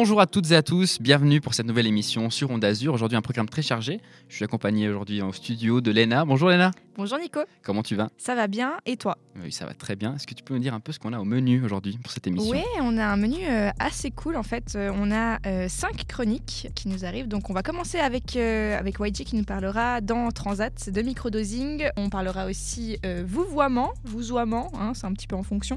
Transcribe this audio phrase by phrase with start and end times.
[0.00, 2.94] Bonjour à toutes et à tous, bienvenue pour cette nouvelle émission sur Onde Azur.
[2.94, 4.00] Aujourd'hui, un programme très chargé.
[4.28, 6.24] Je suis accompagné aujourd'hui au studio de Léna.
[6.24, 6.70] Bonjour Léna.
[6.94, 7.40] Bonjour Nico.
[7.64, 8.08] Comment tu vas?
[8.16, 9.18] Ça va bien et toi?
[9.42, 10.14] Oui, ça va très bien.
[10.14, 12.12] Est-ce que tu peux me dire un peu ce qu'on a au menu aujourd'hui pour
[12.12, 12.52] cette émission?
[12.52, 14.74] Oui, on a un menu euh, assez cool en fait.
[14.76, 17.26] Euh, on a euh, cinq chroniques qui nous arrivent.
[17.26, 21.88] Donc on va commencer avec, avec YG qui nous parlera dans Transat de microdosing.
[21.96, 25.76] On parlera aussi vouvoiement, vouzoiement, hein, c'est un petit peu en fonction.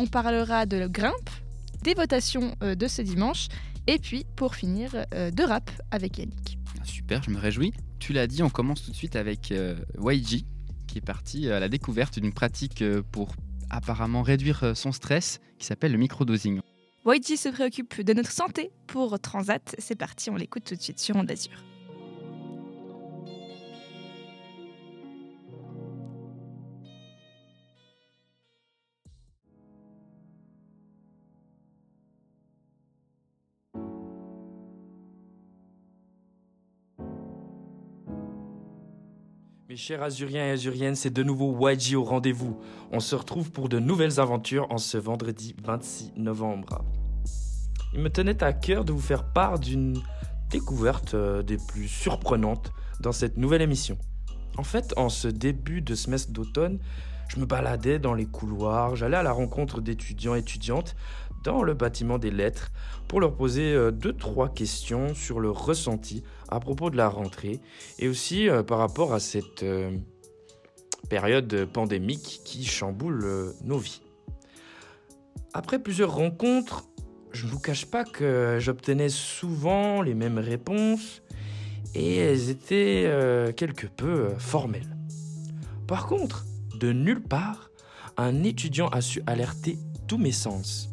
[0.00, 1.30] On parlera de grimpe,
[1.82, 3.48] des votations euh, de ce dimanche.
[3.86, 6.58] Et puis, pour finir, euh, de rap avec Yannick.
[6.84, 7.72] Super, je me réjouis.
[7.98, 10.44] Tu l'as dit, on commence tout de suite avec euh, YG,
[10.86, 13.32] qui est parti à la découverte d'une pratique pour
[13.70, 16.60] apparemment réduire son stress, qui s'appelle le microdosing.
[17.06, 19.74] YG se préoccupe de notre santé pour Transat.
[19.78, 21.62] C'est parti, on l'écoute tout de suite sur Onde Azur.
[39.68, 42.60] Mes chers Azuriens et Azuriennes, c'est de nouveau YG au rendez-vous.
[42.90, 46.84] On se retrouve pour de nouvelles aventures en ce vendredi 26 novembre.
[47.94, 50.02] Il me tenait à cœur de vous faire part d'une
[50.50, 53.98] découverte euh, des plus surprenantes dans cette nouvelle émission.
[54.56, 56.80] En fait, en ce début de semestre d'automne,
[57.28, 60.96] je me baladais dans les couloirs, j'allais à la rencontre d'étudiants et étudiantes
[61.42, 62.70] dans le bâtiment des lettres
[63.08, 67.60] pour leur poser euh, deux, trois questions sur le ressenti à propos de la rentrée
[67.98, 69.96] et aussi euh, par rapport à cette euh,
[71.08, 74.02] période pandémique qui chamboule nos vies.
[75.52, 76.84] Après plusieurs rencontres,
[77.32, 81.22] je ne vous cache pas que j'obtenais souvent les mêmes réponses
[81.94, 83.10] et elles étaient
[83.56, 84.96] quelque peu formelles.
[85.86, 86.46] Par contre,
[86.78, 87.70] de nulle part,
[88.16, 90.91] un étudiant a su alerter tous mes sens.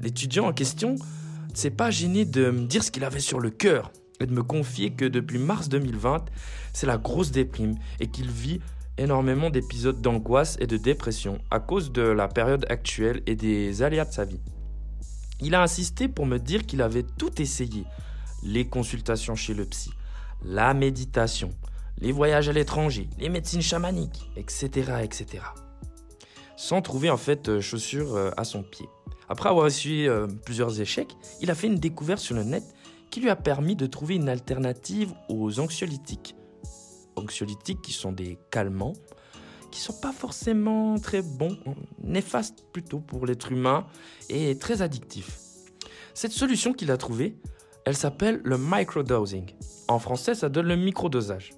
[0.00, 3.50] L'étudiant en question ne s'est pas gêné de me dire ce qu'il avait sur le
[3.50, 6.24] cœur et de me confier que depuis mars 2020,
[6.72, 8.60] c'est la grosse déprime et qu'il vit
[8.96, 14.04] énormément d'épisodes d'angoisse et de dépression à cause de la période actuelle et des aléas
[14.04, 14.40] de sa vie.
[15.40, 17.84] Il a insisté pour me dire qu'il avait tout essayé.
[18.42, 19.90] Les consultations chez le psy,
[20.44, 21.50] la méditation,
[21.98, 24.68] les voyages à l'étranger, les médecines chamaniques, etc.,
[25.02, 25.42] etc.
[26.56, 28.86] Sans trouver en fait euh, chaussures euh, à son pied.
[29.34, 32.62] Après avoir essuyé euh, plusieurs échecs, il a fait une découverte sur le net
[33.10, 36.36] qui lui a permis de trouver une alternative aux anxiolytiques.
[37.16, 38.92] Anxiolytiques qui sont des calmants,
[39.72, 41.58] qui sont pas forcément très bons,
[42.00, 43.88] néfastes plutôt pour l'être humain
[44.28, 45.40] et très addictifs.
[46.14, 47.36] Cette solution qu'il a trouvée,
[47.86, 49.50] elle s'appelle le microdosing.
[49.88, 51.54] En français, ça donne le microdosage.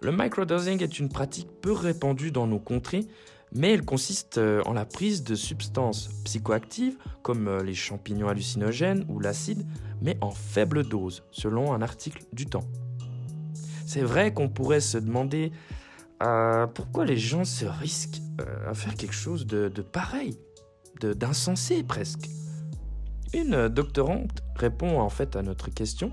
[0.00, 3.06] Le microdosing est une pratique peu répandue dans nos contrées
[3.52, 9.04] mais elle consiste euh, en la prise de substances psychoactives comme euh, les champignons hallucinogènes
[9.08, 9.66] ou l'acide,
[10.00, 12.64] mais en faible dose, selon un article du temps.
[13.86, 15.52] C'est vrai qu'on pourrait se demander
[16.22, 18.20] euh, pourquoi les gens se risquent
[18.66, 20.38] à faire quelque chose de, de pareil,
[21.00, 22.28] d'insensé presque?
[23.32, 26.10] Une doctorante répond en fait à notre question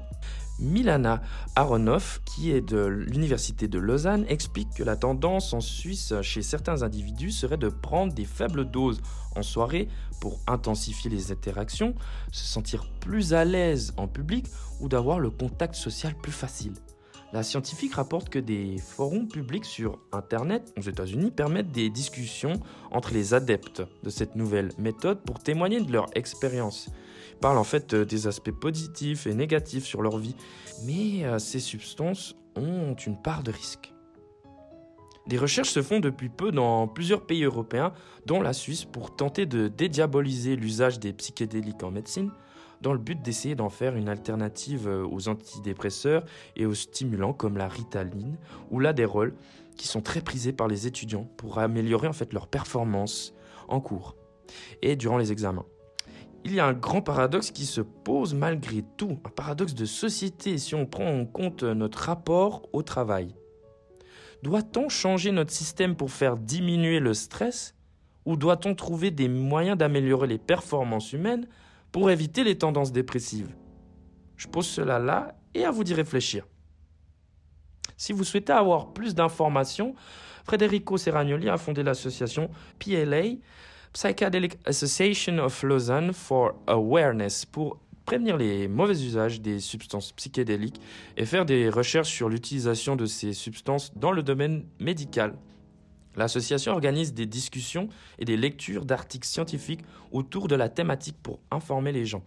[0.59, 1.21] Milana
[1.55, 6.83] Aronoff, qui est de l'Université de Lausanne, explique que la tendance en Suisse chez certains
[6.83, 9.01] individus serait de prendre des faibles doses
[9.35, 9.87] en soirée
[10.21, 11.95] pour intensifier les interactions,
[12.31, 14.45] se sentir plus à l'aise en public
[14.79, 16.73] ou d'avoir le contact social plus facile.
[17.33, 22.59] La scientifique rapporte que des forums publics sur Internet aux États-Unis permettent des discussions
[22.91, 26.91] entre les adeptes de cette nouvelle méthode pour témoigner de leur expérience
[27.43, 30.33] parlent en fait euh, des aspects positifs et négatifs sur leur vie,
[30.85, 33.93] mais euh, ces substances ont une part de risque.
[35.27, 37.91] Des recherches se font depuis peu dans plusieurs pays européens,
[38.25, 42.31] dont la Suisse, pour tenter de dédiaboliser l'usage des psychédéliques en médecine,
[42.79, 46.23] dans le but d'essayer d'en faire une alternative euh, aux antidépresseurs
[46.55, 48.37] et aux stimulants comme la ritaline
[48.71, 49.33] ou l'adérol,
[49.75, 53.33] qui sont très prisés par les étudiants pour améliorer en fait leur performance
[53.67, 54.15] en cours
[54.81, 55.65] et durant les examens
[56.45, 60.57] il y a un grand paradoxe qui se pose malgré tout, un paradoxe de société
[60.57, 63.33] si on prend en compte notre rapport au travail.
[64.43, 67.75] Doit-on changer notre système pour faire diminuer le stress
[68.25, 71.47] ou doit-on trouver des moyens d'améliorer les performances humaines
[71.91, 73.55] pour éviter les tendances dépressives?
[74.35, 76.45] Je pose cela là et à vous d'y réfléchir.
[77.95, 79.95] Si vous souhaitez avoir plus d'informations,
[80.49, 82.49] Federico Serragnoli a fondé l'association
[82.79, 83.35] PLA
[83.93, 90.81] Psychedelic Association of Lausanne for Awareness pour prévenir les mauvais usages des substances psychédéliques
[91.15, 95.35] et faire des recherches sur l'utilisation de ces substances dans le domaine médical.
[96.15, 97.87] L'association organise des discussions
[98.17, 99.81] et des lectures d'articles scientifiques
[100.11, 102.23] autour de la thématique pour informer les gens.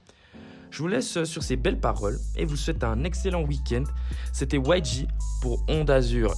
[0.70, 3.84] Je vous laisse sur ces belles paroles et vous souhaite un excellent week-end.
[4.32, 5.08] C'était YG
[5.42, 6.34] pour Onde Azur.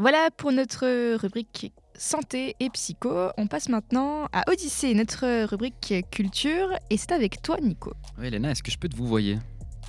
[0.00, 3.28] Voilà pour notre rubrique santé et psycho.
[3.36, 6.70] On passe maintenant à Odyssée, notre rubrique culture.
[6.88, 7.92] Et c'est avec toi, Nico.
[8.18, 9.36] Oui, Elena, est-ce que je peux te vous voyer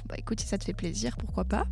[0.10, 1.64] Bah écoute, si ça te fait plaisir, pourquoi pas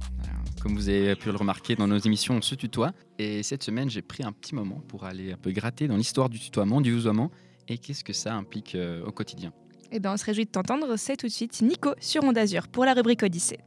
[0.61, 2.93] Comme vous avez pu le remarquer dans nos émissions, on se tutoie.
[3.17, 6.29] Et cette semaine, j'ai pris un petit moment pour aller un peu gratter dans l'histoire
[6.29, 7.31] du tutoiement, du vousoiement,
[7.67, 9.51] et qu'est-ce que ça implique euh, au quotidien?
[9.91, 10.95] Eh bien, on se réjouit de t'entendre.
[10.95, 13.59] C'est tout de suite Nico sur Onde Azur pour la rubrique Odyssée.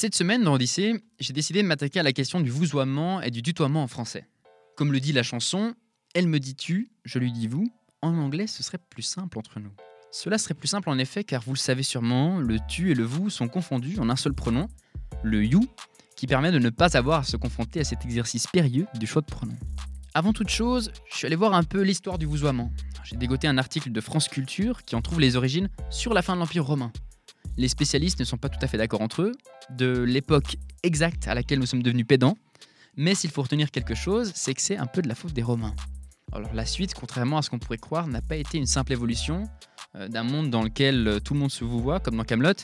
[0.00, 3.42] Cette semaine, dans Odyssée, j'ai décidé de m'attaquer à la question du vousoiement et du
[3.42, 4.26] tutoiement en français.
[4.74, 5.74] Comme le dit la chanson,
[6.14, 7.70] elle me dit tu, je lui dis vous.
[8.00, 9.72] En anglais, ce serait plus simple entre nous.
[10.10, 13.04] Cela serait plus simple en effet, car vous le savez sûrement, le tu et le
[13.04, 14.68] vous sont confondus en un seul pronom,
[15.22, 15.60] le you,
[16.16, 19.20] qui permet de ne pas avoir à se confronter à cet exercice périlleux du choix
[19.20, 19.58] de pronom.
[20.14, 22.72] Avant toute chose, je suis allé voir un peu l'histoire du vousoiement.
[23.04, 26.36] J'ai dégoté un article de France Culture qui en trouve les origines sur la fin
[26.36, 26.90] de l'Empire romain.
[27.56, 29.32] Les spécialistes ne sont pas tout à fait d'accord entre eux,
[29.70, 32.36] de l'époque exacte à laquelle nous sommes devenus pédants,
[32.96, 35.42] mais s'il faut retenir quelque chose, c'est que c'est un peu de la faute des
[35.42, 35.74] Romains.
[36.32, 39.48] Alors la suite, contrairement à ce qu'on pourrait croire, n'a pas été une simple évolution
[39.96, 42.54] euh, d'un monde dans lequel euh, tout le monde se vous voit, comme dans Camelot,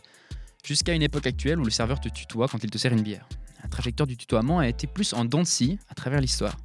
[0.65, 3.29] jusqu'à une époque actuelle où le serveur te tutoie quand il te sert une bière.
[3.63, 6.57] La trajectoire du tutoiement a été plus en dents de scie à travers l'histoire.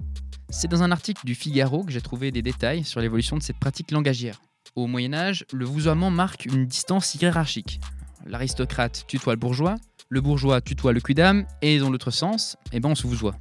[0.50, 3.58] C'est dans un article du Figaro que j'ai trouvé des détails sur l'évolution de cette
[3.58, 4.42] pratique langagière.
[4.76, 7.80] Au Moyen Âge, le vousoiement marque une distance hiérarchique.
[8.26, 9.76] L'aristocrate tutoie le bourgeois,
[10.10, 13.36] le bourgeois tutoie le cudam, et dans l'autre sens, eh ben on se vousoie.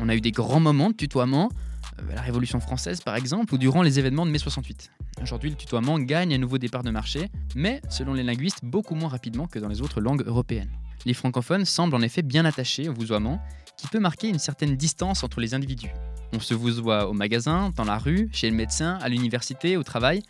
[0.00, 1.50] On a eu des grands moments de tutoiement,
[1.98, 4.90] euh, la Révolution française par exemple, ou durant les événements de mai 68.
[5.22, 9.08] Aujourd'hui, le tutoiement gagne un nouveau départ de marché, mais selon les linguistes, beaucoup moins
[9.08, 10.70] rapidement que dans les autres langues européennes.
[11.04, 13.40] Les francophones semblent en effet bien attachés au vousoiement,
[13.76, 15.90] qui peut marquer une certaine distance entre les individus.
[16.32, 20.22] On se vousoie au magasin, dans la rue, chez le médecin, à l'université, au travail.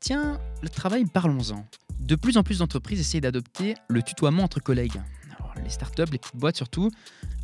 [0.00, 1.64] Tiens, le travail, parlons-en.
[1.98, 5.00] De plus en plus d'entreprises essayent d'adopter le tutoiement entre collègues.
[5.38, 6.90] Alors, les startups, les petites boîtes surtout.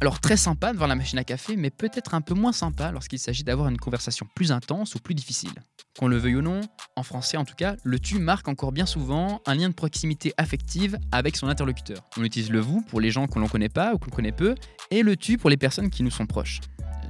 [0.01, 3.19] Alors très sympa devant la machine à café, mais peut-être un peu moins sympa lorsqu'il
[3.19, 5.53] s'agit d'avoir une conversation plus intense ou plus difficile.
[5.99, 6.61] Qu'on le veuille ou non,
[6.97, 10.35] en français en tout cas, le tu marque encore bien souvent un lien de proximité
[10.37, 11.99] affective avec son interlocuteur.
[12.17, 14.55] On utilise le vous pour les gens que l'on connaît pas ou qu'on connaît peu,
[14.91, 16.61] et le tu pour les personnes qui nous sont proches.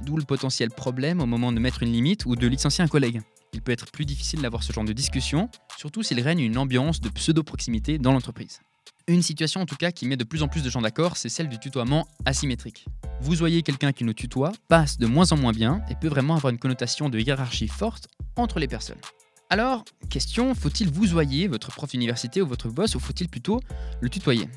[0.03, 3.21] D'où le potentiel problème au moment de mettre une limite ou de licencier un collègue.
[3.55, 6.99] Il peut être plus difficile d'avoir ce genre de discussion, surtout s'il règne une ambiance
[6.99, 8.59] de pseudo-proximité dans l'entreprise.
[9.07, 11.29] Une situation en tout cas qui met de plus en plus de gens d'accord, c'est
[11.29, 12.85] celle du tutoiement asymétrique.
[13.21, 16.35] Vous voyez quelqu'un qui nous tutoie passe de moins en moins bien et peut vraiment
[16.35, 18.99] avoir une connotation de hiérarchie forte entre les personnes.
[19.49, 23.61] Alors, question, faut-il vous voyer votre prof d'université ou votre boss ou faut-il plutôt
[24.01, 24.49] le tutoyer?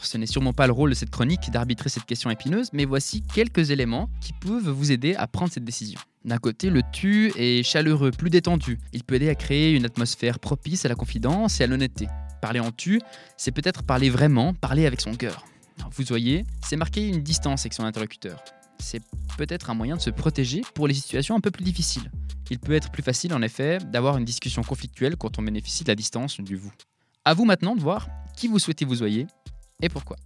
[0.00, 3.20] Ce n'est sûrement pas le rôle de cette chronique d'arbitrer cette question épineuse, mais voici
[3.20, 6.00] quelques éléments qui peuvent vous aider à prendre cette décision.
[6.28, 8.78] D'un côté, le tu est chaleureux, plus détendu.
[8.92, 12.06] Il peut aider à créer une atmosphère propice à la confidence et à l'honnêteté.
[12.42, 13.00] Parler en tu,
[13.38, 15.46] c'est peut-être parler vraiment, parler avec son cœur.
[15.90, 18.44] Vous voyez, c'est marquer une distance avec son interlocuteur.
[18.78, 19.00] C'est
[19.38, 22.10] peut-être un moyen de se protéger pour les situations un peu plus difficiles.
[22.50, 25.88] Il peut être plus facile en effet d'avoir une discussion conflictuelle quand on bénéficie de
[25.88, 26.72] la distance du vous.
[27.24, 28.06] À vous maintenant de voir
[28.36, 29.26] qui vous souhaitez vous voyez
[29.80, 30.18] et pourquoi.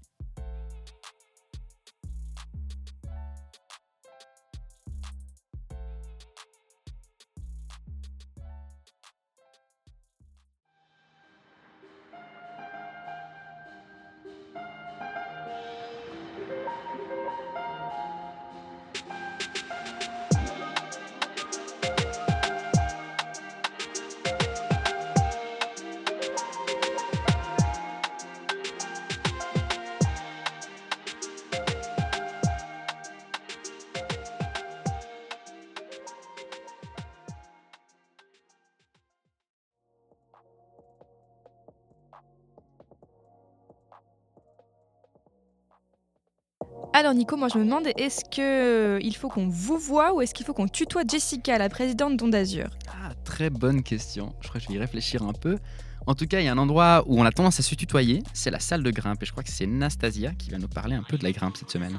[47.03, 50.47] Alors Nico, moi je me demande, est-ce qu'il faut qu'on vous voit ou est-ce qu'il
[50.47, 54.33] faut qu'on tutoie Jessica, la présidente d'Onde Azur Ah, très bonne question.
[54.41, 55.59] Je crois que je vais y réfléchir un peu.
[56.07, 58.23] En tout cas, il y a un endroit où on a tendance à se tutoyer,
[58.35, 59.21] c'est la salle de grimpe.
[59.21, 61.57] Et je crois que c'est Nastasia qui va nous parler un peu de la grimpe
[61.57, 61.99] cette semaine.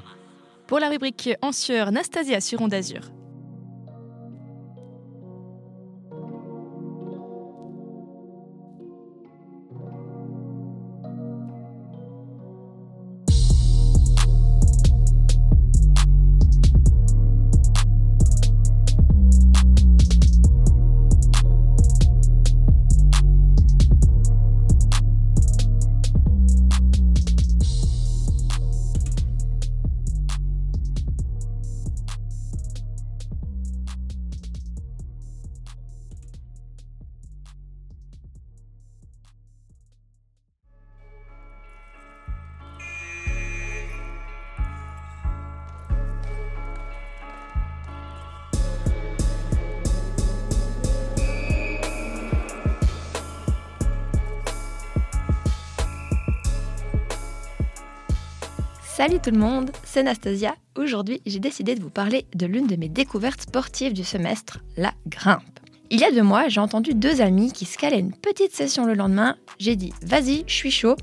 [0.67, 2.73] Pour la rubrique En sueur, Nastasia sur Onde
[59.05, 60.55] Salut tout le monde, c'est Nastasia.
[60.77, 64.93] Aujourd'hui, j'ai décidé de vous parler de l'une de mes découvertes sportives du semestre, la
[65.07, 65.43] grimpe.
[65.89, 68.85] Il y a deux mois, j'ai entendu deux amis qui se calaient une petite session
[68.85, 69.35] le lendemain.
[69.59, 70.95] J'ai dit vas-y, je suis chaud.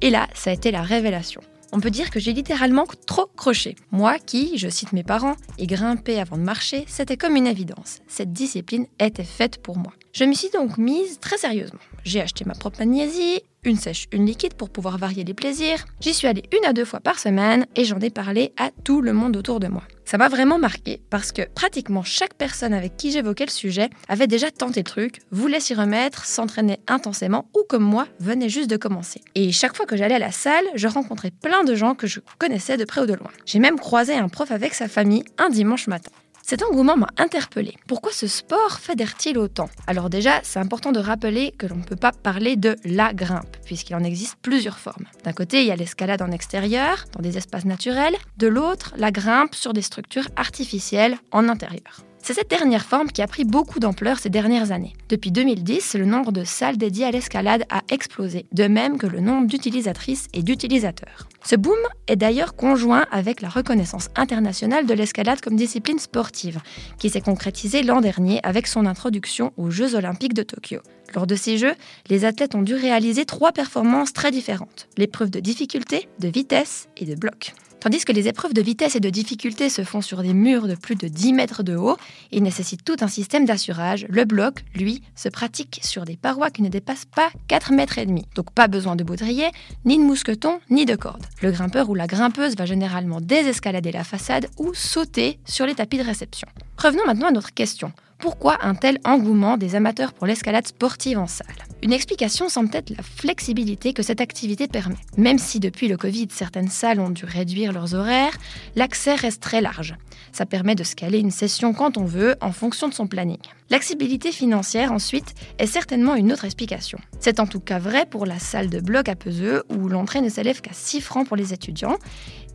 [0.00, 1.42] Et là, ça a été la révélation.
[1.76, 3.74] On peut dire que j'ai littéralement trop croché.
[3.90, 7.98] Moi qui, je cite mes parents, ai grimpé avant de marcher, c'était comme une évidence.
[8.06, 9.92] Cette discipline était faite pour moi.
[10.12, 11.80] Je m'y suis donc mise très sérieusement.
[12.04, 15.84] J'ai acheté ma propre magnésie, une sèche, une liquide pour pouvoir varier les plaisirs.
[16.00, 19.00] J'y suis allée une à deux fois par semaine et j'en ai parlé à tout
[19.00, 19.82] le monde autour de moi.
[20.04, 24.26] Ça m'a vraiment marqué parce que pratiquement chaque personne avec qui j'évoquais le sujet avait
[24.26, 28.76] déjà tenté le truc, voulait s'y remettre, s'entraîner intensément ou comme moi venait juste de
[28.76, 29.22] commencer.
[29.34, 32.20] Et chaque fois que j'allais à la salle, je rencontrais plein de gens que je
[32.38, 33.30] connaissais de près ou de loin.
[33.46, 36.10] J'ai même croisé un prof avec sa famille un dimanche matin.
[36.46, 37.74] Cet engouement m'a interpellé.
[37.86, 39.70] Pourquoi ce sport fédère-t-il autant?
[39.86, 43.56] Alors déjà, c'est important de rappeler que l'on ne peut pas parler de la grimpe,
[43.64, 45.06] puisqu'il en existe plusieurs formes.
[45.24, 49.10] D'un côté, il y a l'escalade en extérieur, dans des espaces naturels, de l'autre, la
[49.10, 52.04] grimpe sur des structures artificielles en intérieur.
[52.26, 54.94] C'est cette dernière forme qui a pris beaucoup d'ampleur ces dernières années.
[55.10, 59.20] Depuis 2010, le nombre de salles dédiées à l'escalade a explosé, de même que le
[59.20, 61.28] nombre d'utilisatrices et d'utilisateurs.
[61.44, 61.76] Ce boom
[62.06, 66.60] est d'ailleurs conjoint avec la reconnaissance internationale de l'escalade comme discipline sportive,
[66.98, 70.80] qui s'est concrétisée l'an dernier avec son introduction aux Jeux olympiques de Tokyo.
[71.14, 71.74] Lors de ces Jeux,
[72.08, 74.88] les athlètes ont dû réaliser trois performances très différentes.
[74.96, 77.52] L'épreuve de difficulté, de vitesse et de bloc.
[77.84, 80.74] Tandis que les épreuves de vitesse et de difficulté se font sur des murs de
[80.74, 81.98] plus de 10 mètres de haut
[82.32, 86.62] et nécessitent tout un système d'assurage, le bloc, lui, se pratique sur des parois qui
[86.62, 88.24] ne dépassent pas 4 mètres et demi.
[88.36, 89.48] Donc pas besoin de baudrier,
[89.84, 91.26] ni de mousqueton, ni de corde.
[91.42, 95.98] Le grimpeur ou la grimpeuse va généralement désescalader la façade ou sauter sur les tapis
[95.98, 96.48] de réception.
[96.76, 97.92] Revenons maintenant à notre question.
[98.18, 101.46] Pourquoi un tel engouement des amateurs pour l'escalade sportive en salle?
[101.82, 104.96] Une explication semble être la flexibilité que cette activité permet.
[105.16, 108.36] Même si depuis le Covid, certaines salles ont dû réduire leurs horaires,
[108.76, 109.94] l'accès reste très large.
[110.32, 113.38] Ça permet de scaler une session quand on veut, en fonction de son planning.
[113.70, 116.98] L'accessibilité financière, ensuite, est certainement une autre explication.
[117.20, 120.28] C'est en tout cas vrai pour la salle de bloc à Peseux, où l'entrée ne
[120.28, 121.98] s'élève qu'à 6 francs pour les étudiants,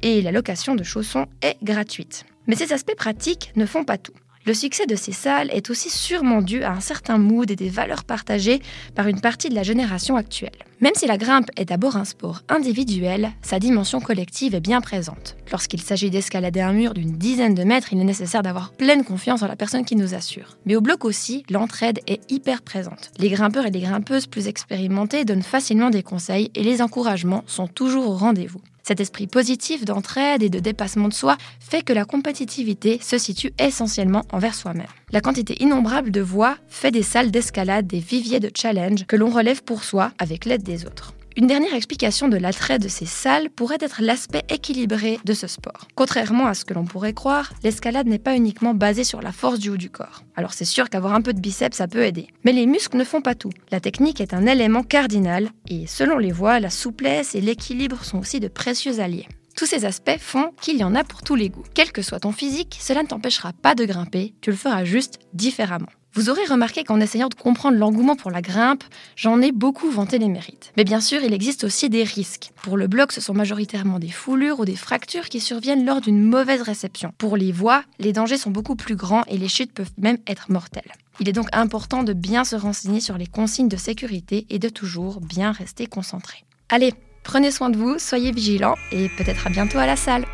[0.02, 2.26] et la location de chaussons est gratuite.
[2.50, 4.16] Mais ces aspects pratiques ne font pas tout.
[4.48, 7.70] Le succès de ces salles est aussi sûrement dû à un certain mood et des
[7.70, 8.60] valeurs partagées
[8.96, 10.58] par une partie de la génération actuelle.
[10.82, 15.36] Même si la grimpe est d'abord un sport individuel, sa dimension collective est bien présente.
[15.52, 19.44] Lorsqu'il s'agit d'escalader un mur d'une dizaine de mètres, il est nécessaire d'avoir pleine confiance
[19.44, 20.58] en la personne qui nous assure.
[20.66, 23.12] Mais au bloc aussi, l'entraide est hyper présente.
[23.20, 27.68] Les grimpeurs et les grimpeuses plus expérimentés donnent facilement des conseils et les encouragements sont
[27.68, 28.62] toujours au rendez-vous.
[28.90, 33.54] Cet esprit positif d'entraide et de dépassement de soi fait que la compétitivité se situe
[33.60, 34.88] essentiellement envers soi-même.
[35.12, 39.30] La quantité innombrable de voix fait des salles d'escalade des viviers de challenge que l'on
[39.30, 41.14] relève pour soi avec l'aide des autres.
[41.38, 45.88] Une dernière explication de l'attrait de ces salles pourrait être l'aspect équilibré de ce sport.
[45.96, 49.60] Contrairement à ce que l'on pourrait croire, l'escalade n'est pas uniquement basée sur la force
[49.60, 50.24] du haut du corps.
[50.36, 52.28] Alors c'est sûr qu'avoir un peu de biceps, ça peut aider.
[52.44, 53.52] Mais les muscles ne font pas tout.
[53.72, 58.20] La technique est un élément cardinal et selon les voies, la souplesse et l'équilibre sont
[58.20, 59.28] aussi de précieux alliés.
[59.56, 61.66] Tous ces aspects font qu'il y en a pour tous les goûts.
[61.74, 65.20] Quel que soit ton physique, cela ne t'empêchera pas de grimper, tu le feras juste
[65.34, 65.90] différemment.
[66.14, 68.84] Vous aurez remarqué qu'en essayant de comprendre l'engouement pour la grimpe,
[69.16, 70.74] j'en ai beaucoup vanté les mérites.
[70.76, 72.52] Mais bien sûr, il existe aussi des risques.
[72.64, 76.24] Pour le bloc, ce sont majoritairement des foulures ou des fractures qui surviennent lors d'une
[76.24, 77.14] mauvaise réception.
[77.18, 80.52] Pour les voies, les dangers sont beaucoup plus grands et les chutes peuvent même être
[80.52, 80.92] mortelles.
[81.20, 84.70] Il est donc important de bien se renseigner sur les consignes de sécurité et de
[84.70, 86.44] toujours bien rester concentré.
[86.70, 90.26] Allez, prenez soin de vous, soyez vigilants et peut-être à bientôt à la salle.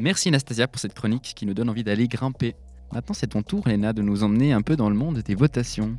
[0.00, 2.54] Merci Anastasia pour cette chronique qui nous donne envie d'aller grimper.
[2.92, 5.98] Maintenant, c'est ton tour, Léna, de nous emmener un peu dans le monde des votations.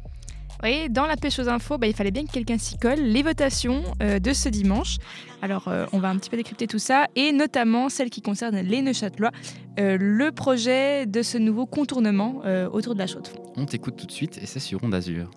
[0.63, 2.99] Oui, dans la pêche aux infos, bah, il fallait bien que quelqu'un s'y colle.
[2.99, 4.97] Les votations euh, de ce dimanche.
[5.41, 8.57] Alors, euh, on va un petit peu décrypter tout ça, et notamment celle qui concerne
[8.57, 9.31] les Neuchâtelois,
[9.79, 12.41] euh, le projet de ce nouveau contournement
[12.73, 13.53] autour de la Chaux-de-Fonds.
[13.55, 15.29] On t'écoute tout de suite, et c'est sur Ronde Azur.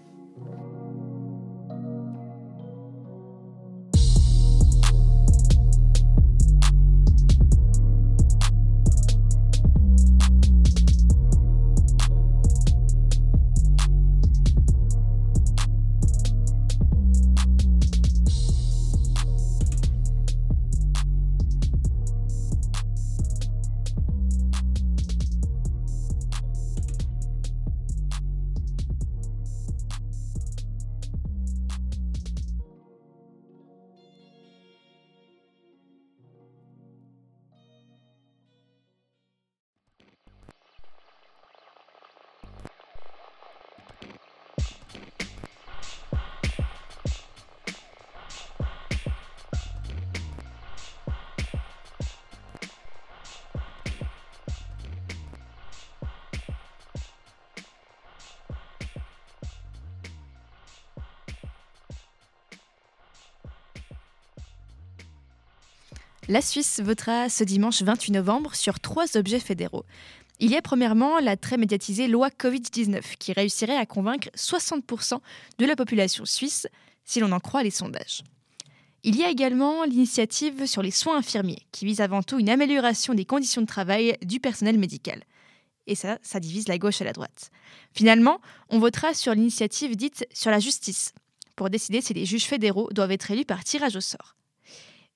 [66.27, 69.85] La Suisse votera ce dimanche 28 novembre sur trois objets fédéraux.
[70.41, 75.19] Il y a premièrement la très médiatisée loi Covid-19 qui réussirait à convaincre 60%
[75.59, 76.67] de la population suisse,
[77.05, 78.23] si l'on en croit les sondages.
[79.03, 83.13] Il y a également l'initiative sur les soins infirmiers qui vise avant tout une amélioration
[83.13, 85.25] des conditions de travail du personnel médical.
[85.87, 87.51] Et ça, ça divise la gauche et la droite.
[87.93, 91.13] Finalement, on votera sur l'initiative dite sur la justice,
[91.55, 94.37] pour décider si les juges fédéraux doivent être élus par tirage au sort.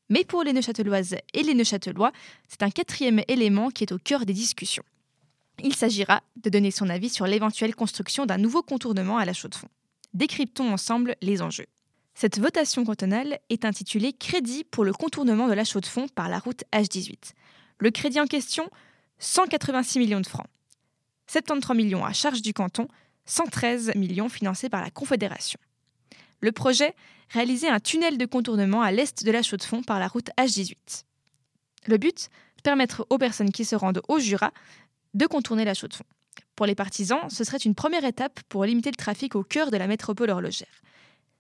[0.09, 2.13] Mais pour les Neuchâteloises et les Neuchâtelois,
[2.49, 4.85] c'est un quatrième élément qui est au cœur des discussions.
[5.63, 9.69] Il s'agira de donner son avis sur l'éventuelle construction d'un nouveau contournement à la Chaux-de-Fonds.
[10.15, 11.67] Décryptons ensemble les enjeux.
[12.15, 16.65] Cette votation cantonale est intitulée Crédit pour le contournement de la Chaux-de-Fonds par la route
[16.73, 17.33] H18.
[17.79, 18.69] Le crédit en question
[19.19, 20.47] 186 millions de francs.
[21.29, 22.89] 73 millions à charge du canton,
[23.27, 25.61] 113 millions financés par la Confédération.
[26.41, 26.95] Le projet
[27.31, 31.05] réaliser un tunnel de contournement à l'est de la Chaux-de-Fonds par la route H18.
[31.87, 32.29] Le but
[32.65, 34.53] Permettre aux personnes qui se rendent au Jura
[35.15, 36.05] de contourner la Chaux-de-Fonds.
[36.57, 39.77] Pour les partisans, ce serait une première étape pour limiter le trafic au cœur de
[39.77, 40.83] la métropole horlogère.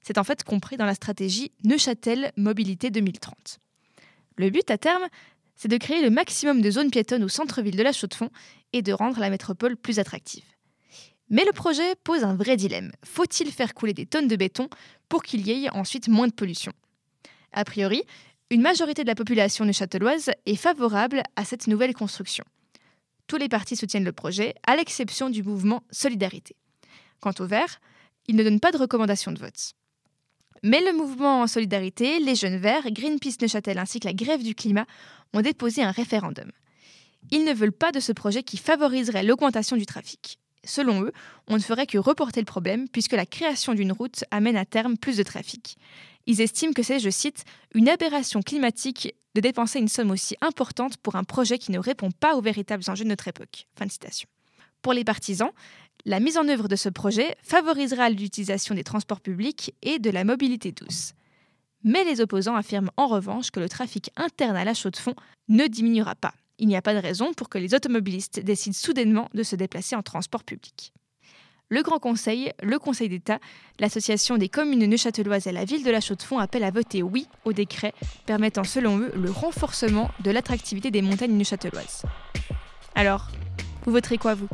[0.02, 3.58] C'est en fait compris dans la stratégie Neuchâtel Mobilité 2030.
[4.36, 5.02] Le but à terme,
[5.56, 8.30] c'est de créer le maximum de zones piétonnes au centre-ville de la Chaux-de-Fonds
[8.72, 10.44] et de rendre la métropole plus attractive.
[11.30, 12.92] Mais le projet pose un vrai dilemme.
[13.04, 14.68] Faut-il faire couler des tonnes de béton
[15.08, 16.72] pour qu'il y ait ensuite moins de pollution?
[17.52, 18.02] A priori,
[18.50, 22.44] une majorité de la population neuchâteloise est favorable à cette nouvelle construction.
[23.26, 26.56] Tous les partis soutiennent le projet, à l'exception du mouvement Solidarité.
[27.20, 27.80] Quant au Verts,
[28.26, 29.72] ils ne donnent pas de recommandation de vote.
[30.62, 34.86] Mais le mouvement Solidarité, les Jeunes Verts, Greenpeace Neuchâtel ainsi que la Grève du climat
[35.34, 36.50] ont déposé un référendum.
[37.30, 40.38] Ils ne veulent pas de ce projet qui favoriserait l'augmentation du trafic.
[40.68, 41.12] Selon eux,
[41.46, 44.98] on ne ferait que reporter le problème puisque la création d'une route amène à terme
[44.98, 45.78] plus de trafic.
[46.26, 50.98] Ils estiment que c'est, je cite, une aberration climatique de dépenser une somme aussi importante
[50.98, 53.66] pour un projet qui ne répond pas aux véritables enjeux de notre époque.
[54.82, 55.50] Pour les partisans,
[56.04, 60.24] la mise en œuvre de ce projet favorisera l'utilisation des transports publics et de la
[60.24, 61.14] mobilité douce.
[61.82, 65.14] Mais les opposants affirment en revanche que le trafic interne à la chaux de fond
[65.48, 69.28] ne diminuera pas il n'y a pas de raison pour que les automobilistes décident soudainement
[69.34, 70.92] de se déplacer en transport public.
[71.70, 73.40] Le Grand Conseil, le Conseil d'État,
[73.78, 77.52] l'Association des communes neuchâteloises et la ville de la Chaux-de-Fonds appellent à voter oui au
[77.52, 77.92] décret
[78.24, 82.04] permettant selon eux le renforcement de l'attractivité des montagnes neuchâteloises.
[82.94, 83.28] Alors,
[83.84, 84.48] vous voterez quoi vous?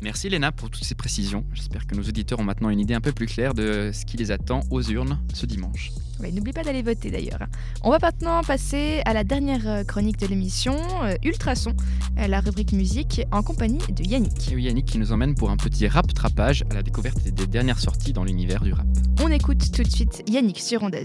[0.00, 1.44] Merci Léna pour toutes ces précisions.
[1.52, 4.16] J'espère que nos auditeurs ont maintenant une idée un peu plus claire de ce qui
[4.16, 5.90] les attend aux urnes ce dimanche.
[6.20, 7.46] N'oublie pas d'aller voter d'ailleurs.
[7.82, 11.74] On va maintenant passer à la dernière euh, chronique de l'émission, euh, Ultrason,
[12.18, 14.50] euh, la rubrique musique, en compagnie de Yannick.
[14.50, 17.78] Et oui, Yannick qui nous emmène pour un petit rap-trapage à la découverte des dernières
[17.78, 18.86] sorties dans l'univers du rap.
[19.22, 20.96] On écoute tout de suite Yannick sur Onde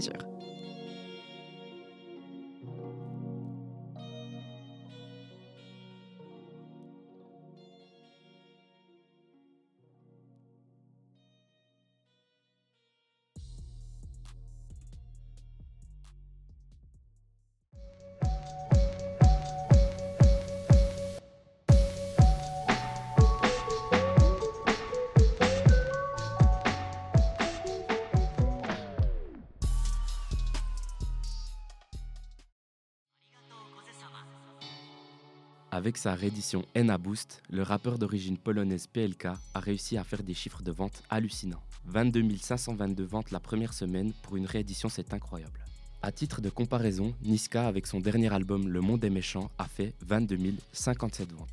[35.74, 40.32] Avec sa réédition Enna Boost, le rappeur d'origine polonaise PLK a réussi à faire des
[40.32, 41.64] chiffres de vente hallucinants.
[41.86, 45.64] 22 522 ventes la première semaine, pour une réédition c'est incroyable.
[46.00, 49.94] À titre de comparaison, Niska avec son dernier album Le Monde est méchant a fait
[50.06, 50.38] 22
[50.72, 51.48] 057 ventes.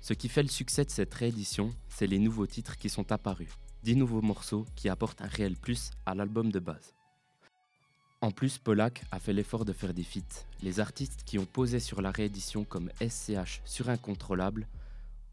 [0.00, 3.50] Ce qui fait le succès de cette réédition, c'est les nouveaux titres qui sont apparus.
[3.84, 6.94] 10 nouveaux morceaux qui apportent un réel plus à l'album de base.
[8.22, 10.44] En plus, Polak a fait l'effort de faire des feats.
[10.62, 14.68] Les artistes qui ont posé sur la réédition comme SCH sur Incontrôlable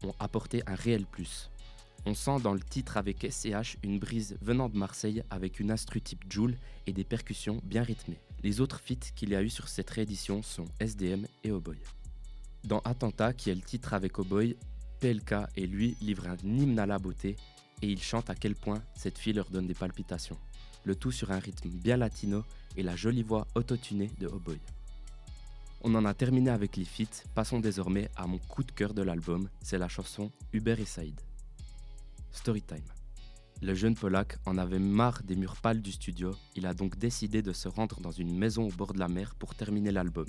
[0.02, 1.50] ont apporté un réel plus.
[2.06, 6.00] On sent dans le titre avec SCH une brise venant de Marseille avec une instru
[6.00, 8.20] type Joule et des percussions bien rythmées.
[8.42, 11.76] Les autres feats qu'il y a eu sur cette réédition sont SDM et Oboy.
[12.64, 14.56] Dans Attentat, qui est le titre avec Oboy,
[15.00, 17.36] PLK et lui livrent un hymne à la beauté
[17.82, 20.38] et ils chantent à quel point cette fille leur donne des palpitations.
[20.84, 22.44] Le tout sur un rythme bien latino
[22.78, 24.60] et la jolie voix autotunée de Oboy.
[25.82, 29.02] On en a terminé avec les feats, passons désormais à mon coup de cœur de
[29.02, 31.20] l'album, c'est la chanson Hubert et Saïd.
[32.30, 32.86] Storytime.
[33.62, 37.42] Le jeune Polak en avait marre des murs pâles du studio, il a donc décidé
[37.42, 40.26] de se rendre dans une maison au bord de la mer pour terminer l'album.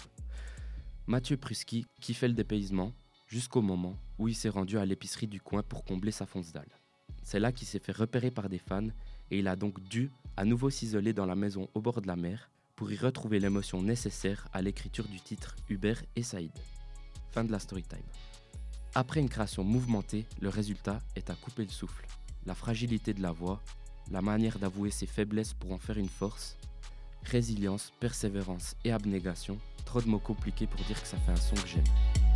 [1.05, 2.93] Mathieu Pruski kiffait le dépaysement
[3.27, 6.79] jusqu'au moment où il s'est rendu à l'épicerie du coin pour combler sa fonce dalle.
[7.21, 8.87] C'est là qu'il s'est fait repérer par des fans
[9.31, 12.15] et il a donc dû à nouveau s'isoler dans la maison au bord de la
[12.15, 16.51] mer pour y retrouver l'émotion nécessaire à l'écriture du titre Hubert et Saïd.
[17.31, 17.99] Fin de la storytime.
[18.95, 22.07] Après une création mouvementée, le résultat est à couper le souffle.
[22.45, 23.61] La fragilité de la voix,
[24.11, 26.57] la manière d'avouer ses faiblesses pour en faire une force,
[27.23, 31.55] résilience, persévérance et abnégation, trop de mots compliqués pour dire que ça fait un son
[31.55, 32.28] que j'aime.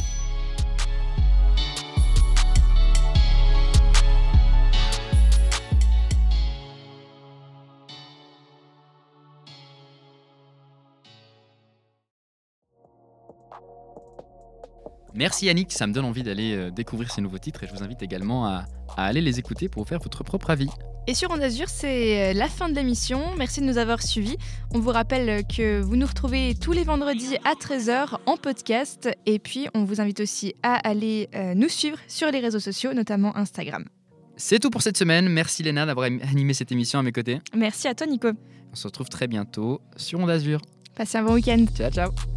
[15.15, 17.83] Merci Yannick, ça me donne envie d'aller euh, découvrir ces nouveaux titres et je vous
[17.83, 18.65] invite également à,
[18.97, 20.69] à aller les écouter pour vous faire votre propre avis.
[21.05, 23.21] Et sur Onde Azur, c'est euh, la fin de l'émission.
[23.37, 24.37] Merci de nous avoir suivis.
[24.73, 29.09] On vous rappelle que vous nous retrouvez tous les vendredis à 13h en podcast.
[29.25, 32.93] Et puis, on vous invite aussi à aller euh, nous suivre sur les réseaux sociaux,
[32.93, 33.83] notamment Instagram.
[34.37, 35.27] C'est tout pour cette semaine.
[35.27, 37.39] Merci Léna d'avoir animé cette émission à mes côtés.
[37.55, 38.29] Merci à toi, Nico.
[38.71, 40.61] On se retrouve très bientôt sur Onde Azur.
[40.95, 41.65] Passez un bon week-end.
[41.75, 42.32] Ciao, ciao.